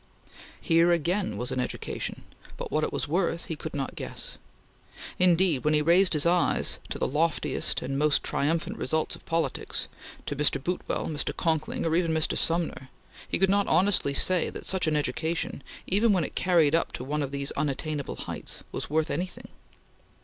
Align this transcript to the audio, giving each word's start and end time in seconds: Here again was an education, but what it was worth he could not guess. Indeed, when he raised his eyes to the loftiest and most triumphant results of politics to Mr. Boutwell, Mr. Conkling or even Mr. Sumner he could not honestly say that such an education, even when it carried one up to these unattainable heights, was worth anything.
Here 0.59 0.89
again 0.91 1.37
was 1.37 1.51
an 1.51 1.59
education, 1.59 2.23
but 2.57 2.71
what 2.71 2.83
it 2.83 2.91
was 2.91 3.07
worth 3.07 3.45
he 3.45 3.55
could 3.55 3.75
not 3.75 3.93
guess. 3.93 4.39
Indeed, 5.19 5.63
when 5.63 5.75
he 5.75 5.83
raised 5.83 6.13
his 6.13 6.25
eyes 6.25 6.79
to 6.89 6.97
the 6.97 7.07
loftiest 7.07 7.83
and 7.83 7.99
most 7.99 8.23
triumphant 8.23 8.79
results 8.79 9.15
of 9.15 9.27
politics 9.27 9.87
to 10.25 10.35
Mr. 10.35 10.57
Boutwell, 10.63 11.05
Mr. 11.05 11.37
Conkling 11.37 11.85
or 11.85 11.95
even 11.95 12.15
Mr. 12.15 12.35
Sumner 12.35 12.89
he 13.29 13.37
could 13.37 13.47
not 13.51 13.67
honestly 13.67 14.15
say 14.15 14.49
that 14.49 14.65
such 14.65 14.87
an 14.87 14.95
education, 14.95 15.61
even 15.85 16.13
when 16.13 16.23
it 16.23 16.33
carried 16.33 16.73
one 16.73 16.81
up 16.81 16.91
to 16.93 17.27
these 17.29 17.51
unattainable 17.51 18.15
heights, 18.15 18.63
was 18.71 18.89
worth 18.89 19.11
anything. 19.11 19.49